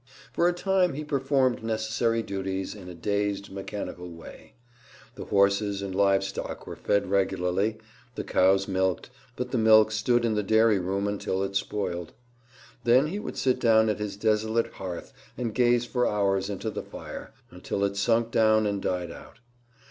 [0.33, 4.55] For a time he performed necessary duties in a dazed, mechanical way.
[5.13, 7.77] The horses and live stock were fed regularly,
[8.15, 12.13] the cows milked; but the milk stood in the dairy room until it spoiled.
[12.83, 16.81] Then he would sit down at his desolate hearth and gaze for hours into the
[16.81, 19.37] fire, until it sunk down and died out.